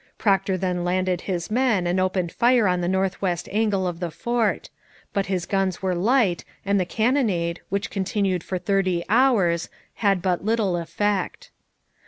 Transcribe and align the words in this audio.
Procter 0.17 0.57
then 0.57 0.83
landed 0.83 1.21
his 1.21 1.51
men 1.51 1.85
and 1.85 1.99
opened 1.99 2.31
fire 2.31 2.67
on 2.67 2.81
the 2.81 2.87
north 2.87 3.21
west 3.21 3.47
angle 3.51 3.85
of 3.85 3.99
the 3.99 4.09
fort; 4.09 4.71
but 5.13 5.27
his 5.27 5.45
guns 5.45 5.83
were 5.83 5.93
light, 5.93 6.43
and 6.65 6.79
the 6.79 6.87
cannonade, 6.89 7.61
which 7.69 7.91
continued 7.91 8.43
for 8.43 8.57
thirty 8.57 9.05
hours, 9.09 9.69
had 9.97 10.23
but 10.23 10.43
little 10.43 10.75
effect. 10.75 11.51